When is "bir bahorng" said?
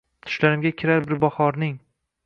1.13-1.79